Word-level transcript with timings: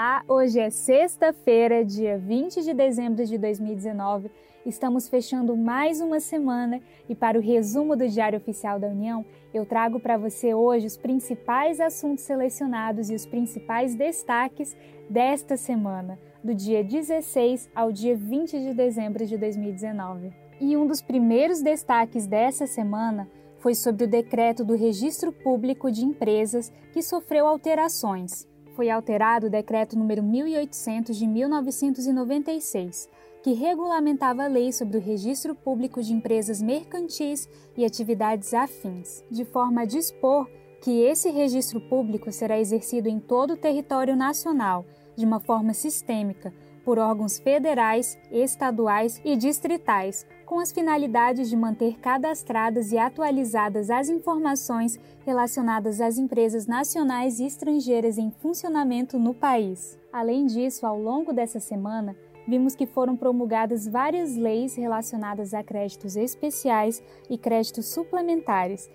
Olá, 0.00 0.24
hoje 0.26 0.58
é 0.58 0.70
sexta-feira, 0.70 1.84
dia 1.84 2.16
20 2.16 2.62
de 2.62 2.72
dezembro 2.72 3.22
de 3.22 3.36
2019. 3.36 4.30
Estamos 4.64 5.06
fechando 5.06 5.54
mais 5.54 6.00
uma 6.00 6.20
semana 6.20 6.80
e 7.06 7.14
para 7.14 7.36
o 7.36 7.42
resumo 7.42 7.94
do 7.94 8.08
Diário 8.08 8.38
Oficial 8.38 8.80
da 8.80 8.86
União, 8.88 9.22
eu 9.52 9.66
trago 9.66 10.00
para 10.00 10.16
você 10.16 10.54
hoje 10.54 10.86
os 10.86 10.96
principais 10.96 11.80
assuntos 11.80 12.24
selecionados 12.24 13.10
e 13.10 13.14
os 13.14 13.26
principais 13.26 13.94
destaques 13.94 14.74
desta 15.10 15.54
semana, 15.58 16.18
do 16.42 16.54
dia 16.54 16.82
16 16.82 17.68
ao 17.74 17.92
dia 17.92 18.16
20 18.16 18.58
de 18.58 18.72
dezembro 18.72 19.26
de 19.26 19.36
2019. 19.36 20.32
E 20.58 20.78
um 20.78 20.86
dos 20.86 21.02
primeiros 21.02 21.60
destaques 21.60 22.26
dessa 22.26 22.66
semana 22.66 23.28
foi 23.58 23.74
sobre 23.74 24.04
o 24.04 24.08
decreto 24.08 24.64
do 24.64 24.74
Registro 24.74 25.30
Público 25.30 25.92
de 25.92 26.06
Empresas 26.06 26.72
que 26.90 27.02
sofreu 27.02 27.46
alterações 27.46 28.48
foi 28.80 28.88
alterado 28.88 29.46
o 29.46 29.50
decreto 29.50 29.94
número 29.94 30.22
1800 30.22 31.14
de 31.14 31.26
1996, 31.26 33.10
que 33.42 33.52
regulamentava 33.52 34.44
a 34.44 34.48
lei 34.48 34.72
sobre 34.72 34.96
o 34.96 35.00
registro 35.02 35.54
público 35.54 36.02
de 36.02 36.14
empresas 36.14 36.62
mercantis 36.62 37.46
e 37.76 37.84
atividades 37.84 38.54
afins, 38.54 39.22
de 39.30 39.44
forma 39.44 39.82
a 39.82 39.84
dispor 39.84 40.48
que 40.80 41.02
esse 41.02 41.28
registro 41.28 41.78
público 41.78 42.32
será 42.32 42.58
exercido 42.58 43.06
em 43.06 43.20
todo 43.20 43.52
o 43.52 43.56
território 43.58 44.16
nacional, 44.16 44.86
de 45.14 45.26
uma 45.26 45.40
forma 45.40 45.74
sistêmica, 45.74 46.50
por 46.82 46.98
órgãos 46.98 47.38
federais, 47.38 48.18
estaduais 48.32 49.20
e 49.22 49.36
distritais, 49.36 50.26
com 50.50 50.58
as 50.58 50.72
finalidades 50.72 51.48
de 51.48 51.56
manter 51.56 52.00
cadastradas 52.00 52.90
e 52.90 52.98
atualizadas 52.98 53.88
as 53.88 54.08
informações 54.08 54.98
relacionadas 55.24 56.00
às 56.00 56.18
empresas 56.18 56.66
nacionais 56.66 57.38
e 57.38 57.46
estrangeiras 57.46 58.18
em 58.18 58.32
funcionamento 58.32 59.16
no 59.16 59.32
país. 59.32 59.96
Além 60.12 60.46
disso, 60.46 60.84
ao 60.84 61.00
longo 61.00 61.32
dessa 61.32 61.60
semana, 61.60 62.16
vimos 62.48 62.74
que 62.74 62.84
foram 62.84 63.16
promulgadas 63.16 63.86
várias 63.86 64.34
leis 64.34 64.74
relacionadas 64.74 65.54
a 65.54 65.62
créditos 65.62 66.16
especiais 66.16 67.00
e 67.30 67.38
créditos 67.38 67.86
suplementares, 67.86 68.90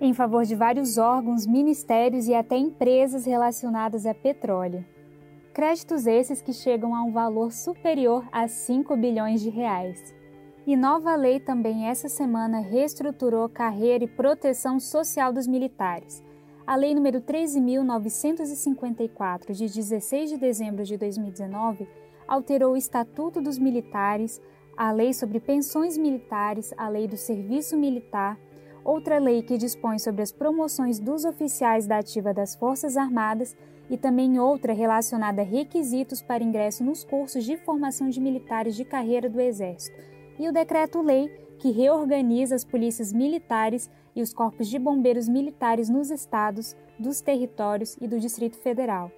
em 0.00 0.14
favor 0.14 0.46
de 0.46 0.54
vários 0.54 0.96
órgãos, 0.96 1.46
ministérios 1.46 2.28
e 2.28 2.34
até 2.34 2.56
empresas 2.56 3.26
relacionadas 3.26 4.06
a 4.06 4.14
petróleo. 4.14 4.82
Créditos 5.52 6.06
esses 6.06 6.40
que 6.40 6.54
chegam 6.54 6.94
a 6.94 7.02
um 7.02 7.12
valor 7.12 7.52
superior 7.52 8.26
a 8.32 8.48
5 8.48 8.96
bilhões 8.96 9.42
de 9.42 9.50
reais. 9.50 10.23
E 10.66 10.76
nova 10.76 11.14
lei 11.14 11.38
também 11.38 11.88
essa 11.88 12.08
semana 12.08 12.58
reestruturou 12.58 13.46
carreira 13.50 14.04
e 14.04 14.08
proteção 14.08 14.80
social 14.80 15.30
dos 15.30 15.46
militares. 15.46 16.24
A 16.66 16.74
Lei 16.74 16.94
nº 16.94 17.20
13.954, 17.20 19.52
de 19.52 19.66
16 19.66 20.30
de 20.30 20.38
dezembro 20.38 20.82
de 20.82 20.96
2019, 20.96 21.86
alterou 22.26 22.72
o 22.72 22.78
Estatuto 22.78 23.42
dos 23.42 23.58
Militares, 23.58 24.40
a 24.74 24.90
Lei 24.90 25.12
sobre 25.12 25.38
Pensões 25.38 25.98
Militares, 25.98 26.72
a 26.78 26.88
Lei 26.88 27.06
do 27.06 27.18
Serviço 27.18 27.76
Militar, 27.76 28.38
outra 28.82 29.18
lei 29.18 29.42
que 29.42 29.58
dispõe 29.58 29.98
sobre 29.98 30.22
as 30.22 30.32
promoções 30.32 30.98
dos 30.98 31.26
oficiais 31.26 31.86
da 31.86 31.98
ativa 31.98 32.32
das 32.32 32.56
Forças 32.56 32.96
Armadas 32.96 33.54
e 33.90 33.98
também 33.98 34.40
outra 34.40 34.72
relacionada 34.72 35.42
a 35.42 35.44
requisitos 35.44 36.22
para 36.22 36.42
ingresso 36.42 36.82
nos 36.82 37.04
cursos 37.04 37.44
de 37.44 37.58
formação 37.58 38.08
de 38.08 38.18
militares 38.18 38.74
de 38.74 38.86
carreira 38.86 39.28
do 39.28 39.38
Exército, 39.38 40.13
e 40.38 40.48
o 40.48 40.52
Decreto-Lei, 40.52 41.28
que 41.58 41.70
reorganiza 41.70 42.54
as 42.54 42.64
polícias 42.64 43.12
militares 43.12 43.90
e 44.14 44.22
os 44.22 44.32
corpos 44.32 44.68
de 44.68 44.78
bombeiros 44.78 45.28
militares 45.28 45.88
nos 45.88 46.10
estados, 46.10 46.76
dos 46.98 47.20
territórios 47.20 47.96
e 48.00 48.06
do 48.06 48.20
Distrito 48.20 48.56
Federal. 48.58 49.10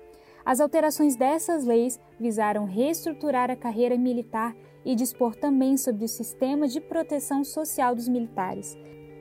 As 0.44 0.60
alterações 0.60 1.16
dessas 1.16 1.64
leis 1.64 2.00
visaram 2.20 2.64
reestruturar 2.64 3.50
a 3.50 3.56
carreira 3.56 3.98
militar 3.98 4.54
e 4.84 4.94
dispor 4.94 5.34
também 5.34 5.76
sobre 5.76 6.04
o 6.04 6.08
sistema 6.08 6.68
de 6.68 6.80
proteção 6.80 7.42
social 7.42 7.94
dos 7.94 8.08
militares. 8.08 8.78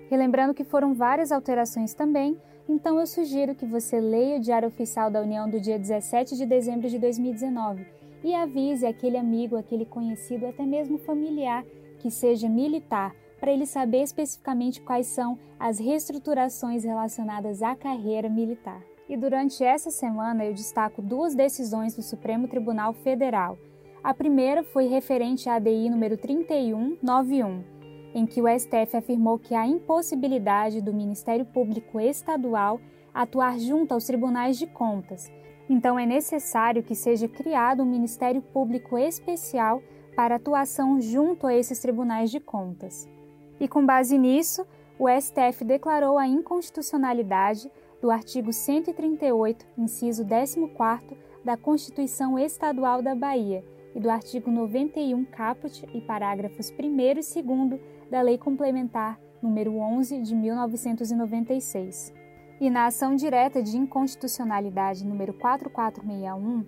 Relembrando 0.08 0.54
que 0.54 0.64
foram 0.64 0.94
várias 0.94 1.32
alterações 1.32 1.96
também, 1.96 2.40
então 2.70 3.00
eu 3.00 3.08
sugiro 3.08 3.56
que 3.56 3.66
você 3.66 4.00
leia 4.00 4.38
o 4.38 4.40
Diário 4.40 4.68
Oficial 4.68 5.10
da 5.10 5.22
União 5.22 5.50
do 5.50 5.60
dia 5.60 5.80
17 5.80 6.36
de 6.38 6.46
dezembro 6.46 6.88
de 6.88 7.00
2019 7.00 7.86
e 8.24 8.34
avise 8.34 8.86
aquele 8.86 9.18
amigo, 9.18 9.56
aquele 9.56 9.86
conhecido, 9.86 10.46
até 10.46 10.64
mesmo 10.64 11.00
familiar 11.00 11.66
que 12.06 12.12
seja 12.12 12.48
militar, 12.48 13.16
para 13.40 13.52
ele 13.52 13.66
saber 13.66 14.04
especificamente 14.04 14.80
quais 14.80 15.08
são 15.08 15.40
as 15.60 15.80
reestruturações 15.80 16.84
relacionadas 16.84 17.64
à 17.64 17.76
carreira 17.76 18.30
militar. 18.30 18.80
E 19.10 19.18
durante 19.18 19.64
essa 19.64 19.90
semana 19.90 20.46
eu 20.46 20.54
destaco 20.54 21.02
duas 21.02 21.34
decisões 21.34 21.96
do 21.96 22.04
Supremo 22.04 22.48
Tribunal 22.48 22.94
Federal. 22.94 23.58
A 24.04 24.14
primeira 24.14 24.64
foi 24.64 24.86
referente 24.86 25.50
à 25.50 25.56
ADI 25.56 25.90
número 25.90 26.16
3191 26.16 27.64
em 28.14 28.28
que 28.28 28.40
o 28.40 28.48
STF 28.48 28.96
afirmou 28.96 29.40
que 29.40 29.56
há 29.56 29.66
impossibilidade 29.66 30.82
do 30.82 30.94
Ministério 30.94 31.44
Público 31.44 32.00
Estadual 32.00 32.80
atuar 33.12 33.58
junto 33.58 33.96
aos 33.96 34.06
tribunais 34.06 34.60
de 34.60 34.68
contas. 34.68 35.32
Então 35.68 35.98
é 35.98 36.06
necessário 36.06 36.84
que 36.84 36.94
seja 36.94 37.28
criado 37.28 37.82
um 37.82 37.86
Ministério 37.86 38.44
Público 38.44 38.96
especial 38.96 39.82
para 40.16 40.36
atuação 40.36 41.00
junto 41.02 41.46
a 41.46 41.54
esses 41.54 41.80
tribunais 41.80 42.32
de 42.32 42.40
contas. 42.40 43.08
E 43.60 43.68
com 43.68 43.86
base 43.86 44.18
nisso, 44.18 44.66
o 44.98 45.08
STF 45.10 45.66
declarou 45.66 46.18
a 46.18 46.28
inconstitucionalidade 46.28 47.70
do 48.02 48.10
artigo 48.10 48.54
138, 48.54 49.66
inciso 49.78 50.26
14 50.26 51.18
da 51.44 51.58
Constituição 51.58 52.40
Estadual 52.40 53.02
da 53.02 53.14
Bahia 53.14 53.64
e 53.94 54.00
do 54.00 54.10
artigo 54.10 54.52
91 54.52 55.26
caput 55.26 55.88
e 55.94 56.02
parágrafos 56.02 56.72
1 56.72 56.76
e 56.76 57.42
2 57.42 57.82
da 58.10 58.22
Lei 58.22 58.38
Complementar 58.38 59.20
número 59.42 59.78
11 59.78 60.22
de 60.22 60.36
1996. 60.36 62.14
E 62.60 62.70
na 62.70 62.86
ação 62.86 63.16
direta 63.16 63.62
de 63.62 63.78
inconstitucionalidade 63.78 65.06
número 65.06 65.34
4461, 65.34 66.66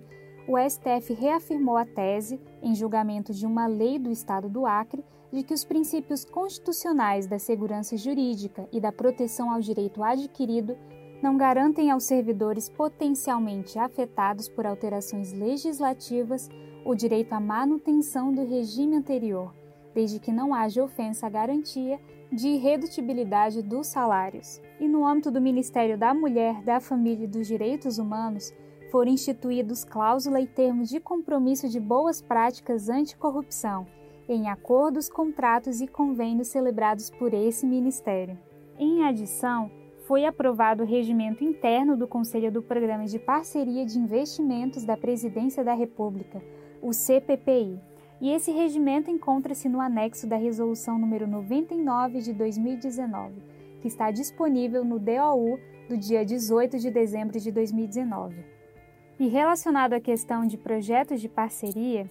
o 0.48 0.56
STF 0.56 1.12
reafirmou 1.12 1.76
a 1.76 1.84
tese, 1.84 2.40
em 2.62 2.74
julgamento 2.74 3.34
de 3.34 3.44
uma 3.44 3.66
lei 3.66 3.98
do 3.98 4.10
Estado 4.10 4.48
do 4.48 4.64
Acre, 4.64 5.04
de 5.30 5.42
que 5.42 5.52
os 5.52 5.62
princípios 5.62 6.24
constitucionais 6.24 7.26
da 7.26 7.38
segurança 7.38 7.98
jurídica 7.98 8.66
e 8.72 8.80
da 8.80 8.90
proteção 8.90 9.50
ao 9.50 9.60
direito 9.60 10.02
adquirido 10.02 10.74
não 11.22 11.36
garantem 11.36 11.90
aos 11.90 12.04
servidores 12.04 12.70
potencialmente 12.70 13.78
afetados 13.78 14.48
por 14.48 14.66
alterações 14.66 15.34
legislativas 15.34 16.48
o 16.82 16.94
direito 16.94 17.34
à 17.34 17.40
manutenção 17.40 18.32
do 18.32 18.46
regime 18.46 18.96
anterior, 18.96 19.54
desde 19.94 20.18
que 20.18 20.32
não 20.32 20.54
haja 20.54 20.82
ofensa 20.82 21.26
à 21.26 21.28
garantia 21.28 22.00
de 22.32 22.48
irredutibilidade 22.48 23.60
dos 23.60 23.88
salários. 23.88 24.62
E 24.80 24.88
no 24.88 25.06
âmbito 25.06 25.30
do 25.30 25.42
Ministério 25.42 25.98
da 25.98 26.14
Mulher, 26.14 26.62
da 26.62 26.80
Família 26.80 27.24
e 27.24 27.28
dos 27.28 27.46
Direitos 27.46 27.98
Humanos, 27.98 28.50
foram 28.90 29.12
instituídos 29.12 29.84
cláusula 29.84 30.40
e 30.40 30.46
termos 30.46 30.88
de 30.88 31.00
compromisso 31.00 31.68
de 31.68 31.78
boas 31.78 32.20
práticas 32.20 32.88
anticorrupção, 32.88 33.86
em 34.28 34.48
acordos, 34.48 35.08
contratos 35.08 35.80
e 35.80 35.86
convênios 35.86 36.48
celebrados 36.48 37.10
por 37.10 37.32
esse 37.32 37.66
Ministério. 37.66 38.38
Em 38.78 39.04
adição, 39.04 39.70
foi 40.06 40.24
aprovado 40.24 40.82
o 40.82 40.86
regimento 40.86 41.44
interno 41.44 41.96
do 41.96 42.08
Conselho 42.08 42.50
do 42.50 42.62
Programa 42.62 43.04
de 43.04 43.18
Parceria 43.18 43.84
de 43.84 43.98
Investimentos 43.98 44.84
da 44.84 44.96
Presidência 44.96 45.62
da 45.62 45.74
República, 45.74 46.42
o 46.80 46.92
CPPI, 46.92 47.80
e 48.20 48.30
esse 48.30 48.50
regimento 48.50 49.10
encontra-se 49.10 49.68
no 49.68 49.80
anexo 49.80 50.26
da 50.26 50.36
Resolução 50.36 50.98
número 50.98 51.26
99 51.26 52.20
de 52.20 52.32
2019, 52.32 53.42
que 53.80 53.88
está 53.88 54.10
disponível 54.10 54.84
no 54.84 54.98
DOU 54.98 55.58
do 55.88 55.96
dia 55.96 56.24
18 56.24 56.78
de 56.78 56.90
dezembro 56.90 57.38
de 57.38 57.52
2019. 57.52 58.57
E 59.18 59.26
relacionado 59.26 59.94
à 59.94 60.00
questão 60.00 60.46
de 60.46 60.56
projetos 60.56 61.20
de 61.20 61.28
parceria, 61.28 62.08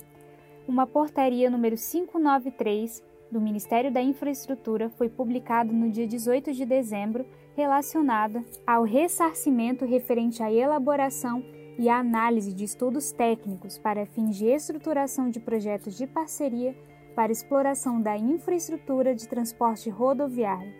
uma 0.67 0.85
portaria 0.85 1.49
número 1.49 1.77
593 1.77 3.01
do 3.31 3.39
Ministério 3.39 3.89
da 3.89 4.01
Infraestrutura 4.01 4.89
foi 4.89 5.07
publicada 5.07 5.71
no 5.71 5.89
dia 5.89 6.05
18 6.05 6.51
de 6.51 6.65
dezembro 6.65 7.25
relacionada 7.55 8.43
ao 8.65 8.83
ressarcimento 8.83 9.85
referente 9.85 10.43
à 10.43 10.51
elaboração 10.51 11.41
e 11.79 11.87
a 11.87 11.97
análise 11.97 12.53
de 12.53 12.65
estudos 12.65 13.13
técnicos 13.13 13.77
para 13.77 14.05
fins 14.05 14.35
de 14.35 14.45
estruturação 14.45 15.29
de 15.29 15.39
projetos 15.39 15.97
de 15.97 16.05
parceria 16.05 16.75
para 17.15 17.31
exploração 17.31 18.01
da 18.01 18.17
infraestrutura 18.17 19.15
de 19.15 19.27
transporte 19.29 19.89
rodoviário, 19.89 20.73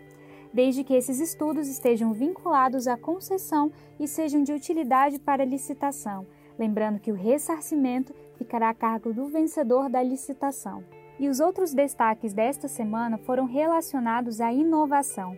desde 0.52 0.84
que 0.84 0.94
esses 0.94 1.20
estudos 1.20 1.68
estejam 1.68 2.12
vinculados 2.12 2.86
à 2.86 2.96
concessão 2.96 3.70
e 3.98 4.06
sejam 4.06 4.42
de 4.42 4.52
utilidade 4.52 5.18
para 5.18 5.44
licitação, 5.44 6.26
lembrando 6.58 6.98
que 6.98 7.12
o 7.12 7.14
ressarcimento 7.14 8.14
ficará 8.36 8.70
a 8.70 8.74
cargo 8.74 9.12
do 9.12 9.26
vencedor 9.26 9.88
da 9.88 10.02
licitação. 10.02 10.84
E 11.18 11.28
os 11.28 11.40
outros 11.40 11.74
destaques 11.74 12.32
desta 12.32 12.68
semana 12.68 13.18
foram 13.18 13.44
relacionados 13.44 14.40
à 14.40 14.52
inovação. 14.52 15.36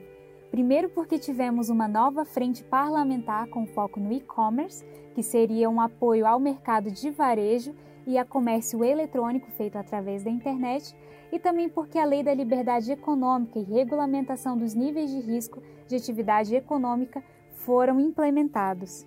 Primeiro, 0.50 0.90
porque 0.90 1.18
tivemos 1.18 1.70
uma 1.70 1.86
nova 1.86 2.24
frente 2.24 2.62
parlamentar 2.62 3.48
com 3.48 3.66
foco 3.66 4.00
no 4.00 4.12
e-commerce, 4.12 4.84
que 5.14 5.22
seria 5.22 5.70
um 5.70 5.80
apoio 5.80 6.26
ao 6.26 6.40
mercado 6.40 6.90
de 6.90 7.10
varejo 7.10 7.74
e 8.06 8.19
a 8.19 8.25
comércio 8.25 8.85
eletrônico 8.85 9.50
feito 9.52 9.76
através 9.76 10.23
da 10.23 10.31
internet, 10.31 10.94
e 11.32 11.38
também 11.38 11.69
porque 11.69 11.99
a 11.99 12.05
Lei 12.05 12.23
da 12.23 12.35
Liberdade 12.35 12.91
Econômica 12.91 13.58
e 13.58 13.62
Regulamentação 13.62 14.56
dos 14.56 14.75
Níveis 14.75 15.11
de 15.11 15.20
Risco 15.20 15.62
de 15.87 15.97
Atividade 15.97 16.55
Econômica 16.55 17.23
foram 17.50 18.00
implementados. 18.00 19.06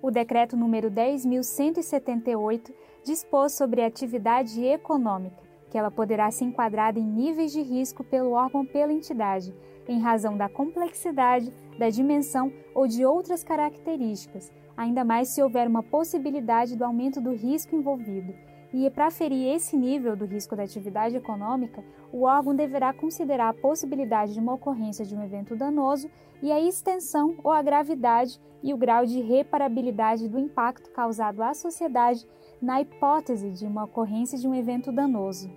O 0.00 0.10
decreto 0.10 0.56
número 0.56 0.90
10.178 0.90 2.72
dispôs 3.04 3.52
sobre 3.52 3.82
a 3.82 3.86
atividade 3.86 4.64
econômica, 4.64 5.42
que 5.70 5.78
ela 5.78 5.90
poderá 5.90 6.30
ser 6.30 6.44
enquadrada 6.44 6.98
em 6.98 7.06
níveis 7.06 7.52
de 7.52 7.62
risco 7.62 8.04
pelo 8.04 8.32
órgão 8.32 8.64
pela 8.64 8.92
entidade, 8.92 9.54
em 9.88 10.00
razão 10.00 10.36
da 10.36 10.48
complexidade, 10.48 11.52
da 11.78 11.88
dimensão 11.88 12.52
ou 12.74 12.86
de 12.86 13.04
outras 13.04 13.42
características, 13.42 14.52
ainda 14.76 15.04
mais 15.04 15.28
se 15.28 15.42
houver 15.42 15.66
uma 15.66 15.82
possibilidade 15.82 16.76
do 16.76 16.84
aumento 16.84 17.20
do 17.20 17.34
risco 17.34 17.74
envolvido. 17.74 18.34
E 18.72 18.88
para 18.88 19.10
ferir 19.10 19.54
esse 19.54 19.76
nível 19.76 20.16
do 20.16 20.24
risco 20.24 20.56
da 20.56 20.62
atividade 20.62 21.14
econômica, 21.14 21.84
o 22.10 22.22
órgão 22.22 22.54
deverá 22.54 22.92
considerar 22.92 23.50
a 23.50 23.54
possibilidade 23.54 24.32
de 24.32 24.40
uma 24.40 24.54
ocorrência 24.54 25.04
de 25.04 25.14
um 25.14 25.22
evento 25.22 25.54
danoso 25.54 26.10
e 26.40 26.50
a 26.50 26.58
extensão 26.58 27.36
ou 27.44 27.52
a 27.52 27.60
gravidade 27.60 28.40
e 28.62 28.72
o 28.72 28.76
grau 28.76 29.04
de 29.04 29.20
reparabilidade 29.20 30.26
do 30.28 30.38
impacto 30.38 30.90
causado 30.90 31.42
à 31.42 31.52
sociedade 31.52 32.26
na 32.62 32.80
hipótese 32.80 33.50
de 33.50 33.66
uma 33.66 33.84
ocorrência 33.84 34.38
de 34.38 34.48
um 34.48 34.54
evento 34.54 34.90
danoso. 34.90 35.50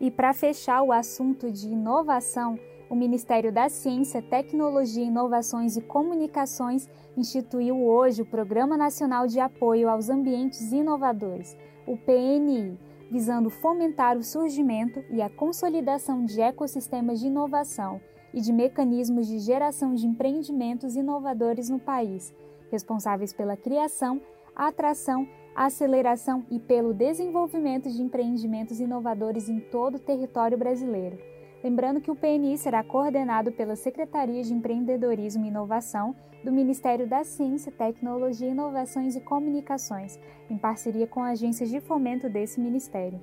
E 0.00 0.10
para 0.10 0.32
fechar 0.32 0.82
o 0.82 0.90
assunto 0.90 1.52
de 1.52 1.68
inovação, 1.68 2.58
o 2.94 2.96
Ministério 2.96 3.50
da 3.50 3.68
Ciência, 3.68 4.22
Tecnologia, 4.22 5.04
Inovações 5.04 5.76
e 5.76 5.82
Comunicações 5.82 6.88
instituiu 7.16 7.84
hoje 7.84 8.22
o 8.22 8.24
Programa 8.24 8.76
Nacional 8.76 9.26
de 9.26 9.40
Apoio 9.40 9.88
aos 9.88 10.08
Ambientes 10.08 10.70
Inovadores, 10.70 11.56
o 11.88 11.96
PNI, 11.96 12.78
visando 13.10 13.50
fomentar 13.50 14.16
o 14.16 14.22
surgimento 14.22 15.04
e 15.10 15.20
a 15.20 15.28
consolidação 15.28 16.24
de 16.24 16.40
ecossistemas 16.40 17.18
de 17.18 17.26
inovação 17.26 18.00
e 18.32 18.40
de 18.40 18.52
mecanismos 18.52 19.26
de 19.26 19.40
geração 19.40 19.92
de 19.92 20.06
empreendimentos 20.06 20.94
inovadores 20.94 21.68
no 21.68 21.80
país, 21.80 22.32
responsáveis 22.70 23.32
pela 23.32 23.56
criação, 23.56 24.22
atração, 24.54 25.26
aceleração 25.52 26.46
e 26.48 26.60
pelo 26.60 26.94
desenvolvimento 26.94 27.90
de 27.90 28.00
empreendimentos 28.00 28.78
inovadores 28.78 29.48
em 29.48 29.58
todo 29.58 29.96
o 29.96 30.00
território 30.00 30.56
brasileiro 30.56 31.34
Lembrando 31.64 31.98
que 31.98 32.10
o 32.10 32.14
PNI 32.14 32.58
será 32.58 32.84
coordenado 32.84 33.50
pela 33.50 33.74
Secretaria 33.74 34.42
de 34.42 34.52
Empreendedorismo 34.52 35.46
e 35.46 35.48
Inovação 35.48 36.14
do 36.44 36.52
Ministério 36.52 37.06
da 37.08 37.24
Ciência, 37.24 37.72
Tecnologia, 37.72 38.50
Inovações 38.50 39.16
e 39.16 39.20
Comunicações, 39.22 40.20
em 40.50 40.58
parceria 40.58 41.06
com 41.06 41.22
agências 41.22 41.70
de 41.70 41.80
fomento 41.80 42.28
desse 42.28 42.60
ministério. 42.60 43.18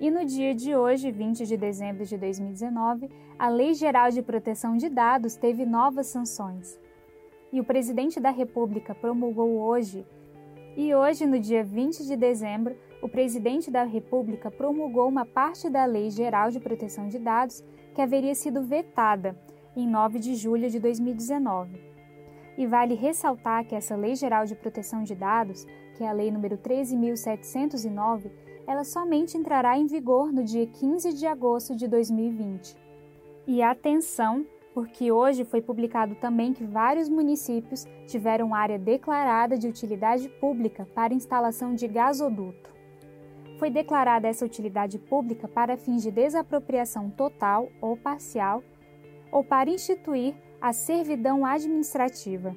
E 0.00 0.10
no 0.10 0.24
dia 0.24 0.52
de 0.56 0.74
hoje, 0.74 1.12
20 1.12 1.46
de 1.46 1.56
dezembro 1.56 2.04
de 2.04 2.18
2019, 2.18 3.08
a 3.38 3.48
Lei 3.48 3.74
Geral 3.74 4.10
de 4.10 4.20
Proteção 4.20 4.76
de 4.76 4.88
Dados 4.88 5.36
teve 5.36 5.64
novas 5.64 6.08
sanções. 6.08 6.80
E 7.52 7.60
o 7.60 7.64
presidente 7.64 8.18
da 8.18 8.30
República 8.30 8.92
promulgou 8.92 9.60
hoje, 9.60 10.04
e 10.76 10.94
hoje, 10.94 11.24
no 11.24 11.38
dia 11.38 11.62
20 11.62 12.04
de 12.04 12.16
dezembro, 12.16 12.76
o 13.00 13.08
presidente 13.08 13.70
da 13.70 13.84
República 13.84 14.50
promulgou 14.50 15.08
uma 15.08 15.24
parte 15.24 15.70
da 15.70 15.84
Lei 15.84 16.10
Geral 16.10 16.50
de 16.50 16.58
Proteção 16.58 17.06
de 17.08 17.18
Dados 17.18 17.62
que 17.94 18.00
haveria 18.00 18.34
sido 18.34 18.62
vetada 18.62 19.38
em 19.76 19.86
9 19.86 20.18
de 20.18 20.34
julho 20.34 20.68
de 20.68 20.80
2019. 20.80 21.80
E 22.56 22.66
vale 22.66 22.94
ressaltar 22.94 23.64
que 23.66 23.74
essa 23.74 23.94
Lei 23.94 24.14
Geral 24.14 24.46
de 24.46 24.54
Proteção 24.54 25.02
de 25.02 25.14
Dados, 25.14 25.64
que 25.96 26.02
é 26.02 26.08
a 26.08 26.12
Lei 26.12 26.30
número 26.30 26.56
13.709, 26.56 28.30
ela 28.66 28.84
somente 28.84 29.36
entrará 29.36 29.78
em 29.78 29.86
vigor 29.86 30.32
no 30.32 30.42
dia 30.42 30.66
15 30.66 31.12
de 31.12 31.26
agosto 31.26 31.76
de 31.76 31.86
2020. 31.86 32.76
E 33.46 33.62
atenção, 33.62 34.46
porque 34.74 35.10
hoje 35.12 35.44
foi 35.44 35.62
publicado 35.62 36.16
também 36.16 36.52
que 36.52 36.64
vários 36.64 37.08
municípios 37.08 37.86
tiveram 38.06 38.54
área 38.54 38.78
declarada 38.78 39.56
de 39.56 39.68
utilidade 39.68 40.28
pública 40.28 40.86
para 40.94 41.14
instalação 41.14 41.74
de 41.74 41.88
gasoduto 41.88 42.74
foi 43.58 43.70
declarada 43.70 44.28
essa 44.28 44.44
utilidade 44.44 44.98
pública 44.98 45.48
para 45.48 45.76
fins 45.76 46.02
de 46.02 46.10
desapropriação 46.10 47.10
total 47.10 47.68
ou 47.80 47.96
parcial 47.96 48.62
ou 49.30 49.42
para 49.42 49.70
instituir 49.70 50.34
a 50.60 50.72
servidão 50.72 51.44
administrativa 51.44 52.54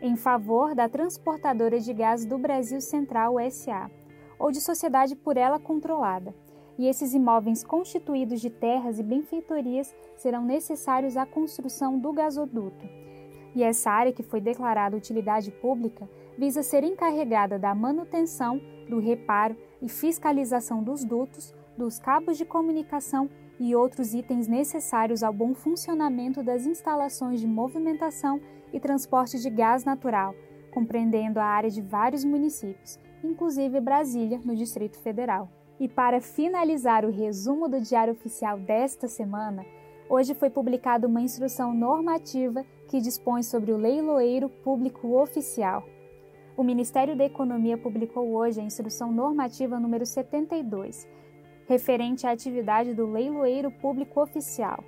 em 0.00 0.16
favor 0.16 0.74
da 0.74 0.88
transportadora 0.88 1.80
de 1.80 1.92
gás 1.92 2.24
do 2.24 2.38
Brasil 2.38 2.80
Central 2.80 3.34
SA 3.50 3.90
ou 4.38 4.50
de 4.50 4.60
sociedade 4.60 5.16
por 5.16 5.36
ela 5.36 5.58
controlada. 5.58 6.34
E 6.78 6.86
esses 6.86 7.14
imóveis 7.14 7.62
constituídos 7.62 8.40
de 8.40 8.50
terras 8.50 8.98
e 8.98 9.02
benfeitorias 9.02 9.94
serão 10.16 10.44
necessários 10.44 11.16
à 11.16 11.24
construção 11.24 11.98
do 11.98 12.12
gasoduto. 12.12 12.88
E 13.54 13.62
essa 13.62 13.90
área 13.90 14.12
que 14.12 14.22
foi 14.22 14.40
declarada 14.40 14.96
utilidade 14.96 15.50
pública 15.50 16.08
visa 16.36 16.62
ser 16.62 16.82
encarregada 16.82 17.58
da 17.58 17.74
manutenção, 17.74 18.60
do 18.88 18.98
reparo 18.98 19.56
e 19.80 19.88
fiscalização 19.88 20.82
dos 20.82 21.04
dutos, 21.04 21.54
dos 21.76 21.98
cabos 21.98 22.36
de 22.36 22.44
comunicação 22.44 23.30
e 23.58 23.74
outros 23.74 24.14
itens 24.14 24.48
necessários 24.48 25.22
ao 25.22 25.32
bom 25.32 25.54
funcionamento 25.54 26.42
das 26.42 26.66
instalações 26.66 27.40
de 27.40 27.46
movimentação 27.46 28.40
e 28.72 28.80
transporte 28.80 29.38
de 29.38 29.48
gás 29.48 29.84
natural, 29.84 30.34
compreendendo 30.72 31.38
a 31.38 31.44
área 31.44 31.70
de 31.70 31.80
vários 31.80 32.24
municípios, 32.24 32.98
inclusive 33.22 33.80
Brasília, 33.80 34.40
no 34.44 34.56
Distrito 34.56 34.98
Federal. 34.98 35.48
E 35.78 35.88
para 35.88 36.20
finalizar 36.20 37.04
o 37.04 37.10
resumo 37.10 37.68
do 37.68 37.80
Diário 37.80 38.12
Oficial 38.12 38.58
desta 38.58 39.08
semana, 39.08 39.66
hoje 40.08 40.32
foi 40.32 40.48
publicada 40.48 41.06
uma 41.06 41.20
instrução 41.20 41.74
normativa 41.74 42.64
que 42.88 43.00
dispõe 43.00 43.42
sobre 43.42 43.72
o 43.72 43.76
leiloeiro 43.76 44.48
público 44.48 45.20
oficial. 45.20 45.82
O 46.56 46.62
Ministério 46.62 47.16
da 47.16 47.24
Economia 47.24 47.76
publicou 47.76 48.36
hoje 48.36 48.60
a 48.60 48.64
Instrução 48.64 49.10
Normativa 49.10 49.80
número 49.80 50.06
72, 50.06 51.08
referente 51.66 52.24
à 52.24 52.30
atividade 52.30 52.94
do 52.94 53.10
leiloeiro 53.10 53.72
público 53.72 54.20
oficial. 54.20 54.84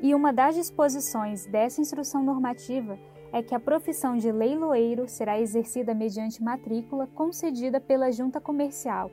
E 0.00 0.14
uma 0.14 0.32
das 0.32 0.54
disposições 0.54 1.44
dessa 1.44 1.82
instrução 1.82 2.22
normativa 2.22 2.98
é 3.30 3.42
que 3.42 3.54
a 3.54 3.60
profissão 3.60 4.16
de 4.16 4.32
leiloeiro 4.32 5.06
será 5.06 5.38
exercida 5.38 5.92
mediante 5.92 6.42
matrícula 6.42 7.06
concedida 7.08 7.78
pela 7.78 8.10
junta 8.10 8.40
comercial, 8.40 9.10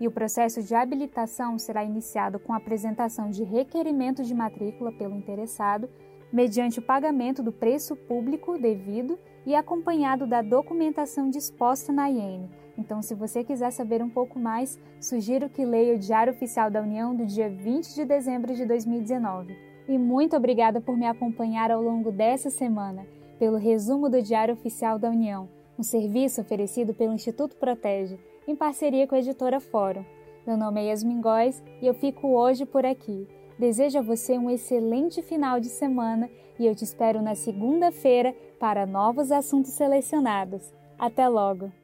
e 0.00 0.08
o 0.08 0.10
processo 0.10 0.62
de 0.62 0.74
habilitação 0.74 1.58
será 1.58 1.84
iniciado 1.84 2.40
com 2.40 2.54
a 2.54 2.56
apresentação 2.56 3.30
de 3.30 3.44
requerimento 3.44 4.24
de 4.24 4.34
matrícula 4.34 4.90
pelo 4.90 5.14
interessado, 5.14 5.88
mediante 6.32 6.78
o 6.78 6.82
pagamento 6.82 7.42
do 7.42 7.52
preço 7.52 7.94
público 7.94 8.58
devido 8.58 9.18
e 9.44 9.54
acompanhado 9.54 10.26
da 10.26 10.40
documentação 10.40 11.28
disposta 11.28 11.92
na 11.92 12.10
IN. 12.10 12.48
Então, 12.78 13.02
se 13.02 13.14
você 13.14 13.44
quiser 13.44 13.70
saber 13.72 14.02
um 14.02 14.08
pouco 14.08 14.38
mais, 14.38 14.78
sugiro 14.98 15.50
que 15.50 15.66
leia 15.66 15.94
o 15.94 15.98
Diário 15.98 16.32
Oficial 16.32 16.70
da 16.70 16.80
União 16.80 17.14
do 17.14 17.26
dia 17.26 17.50
20 17.50 17.94
de 17.94 18.04
dezembro 18.06 18.54
de 18.54 18.64
2019. 18.64 19.54
E 19.86 19.98
muito 19.98 20.34
obrigada 20.34 20.80
por 20.80 20.96
me 20.96 21.06
acompanhar 21.06 21.70
ao 21.70 21.82
longo 21.82 22.10
dessa 22.10 22.48
semana, 22.48 23.06
pelo 23.38 23.58
resumo 23.58 24.08
do 24.08 24.22
Diário 24.22 24.54
Oficial 24.54 24.98
da 24.98 25.10
União, 25.10 25.48
um 25.78 25.82
serviço 25.82 26.40
oferecido 26.40 26.94
pelo 26.94 27.12
Instituto 27.12 27.56
Protege, 27.56 28.18
em 28.46 28.56
parceria 28.56 29.06
com 29.06 29.14
a 29.14 29.18
editora 29.18 29.60
Fórum. 29.60 30.04
Meu 30.46 30.56
nome 30.56 30.80
é 30.80 30.90
Yasmin 30.90 31.20
Góes 31.20 31.62
e 31.80 31.86
eu 31.86 31.94
fico 31.94 32.28
hoje 32.28 32.64
por 32.64 32.84
aqui. 32.84 33.28
Desejo 33.58 33.98
a 33.98 34.02
você 34.02 34.38
um 34.38 34.50
excelente 34.50 35.22
final 35.22 35.60
de 35.60 35.68
semana 35.68 36.30
e 36.58 36.66
eu 36.66 36.74
te 36.74 36.84
espero 36.84 37.20
na 37.20 37.34
segunda-feira 37.34 38.34
para 38.58 38.86
novos 38.86 39.30
assuntos 39.30 39.72
selecionados. 39.72 40.72
Até 40.98 41.28
logo! 41.28 41.79